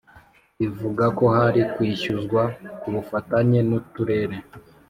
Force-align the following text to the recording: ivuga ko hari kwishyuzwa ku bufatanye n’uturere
ivuga 0.67 1.05
ko 1.17 1.25
hari 1.35 1.61
kwishyuzwa 1.73 2.41
ku 2.79 2.87
bufatanye 2.95 3.59
n’uturere 3.69 4.37